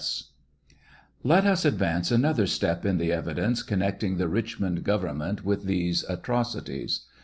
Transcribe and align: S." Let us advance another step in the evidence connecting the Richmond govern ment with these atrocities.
S." 0.01 0.31
Let 1.21 1.45
us 1.45 1.63
advance 1.63 2.09
another 2.09 2.47
step 2.47 2.85
in 2.87 2.97
the 2.97 3.11
evidence 3.13 3.61
connecting 3.61 4.17
the 4.17 4.27
Richmond 4.27 4.83
govern 4.83 5.19
ment 5.19 5.45
with 5.45 5.65
these 5.65 6.03
atrocities. 6.09 7.05